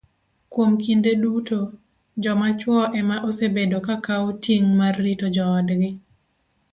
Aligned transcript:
Kuom 0.51 0.71
kinde 0.83 1.11
duto, 1.21 1.57
joma 2.23 2.47
chwo 2.59 2.77
ema 2.99 3.15
osebedo 3.27 3.77
ka 3.87 3.95
kawo 4.05 4.29
ting' 4.43 4.69
mar 4.79 4.95
rito 5.05 5.25
joodgi 5.35 5.89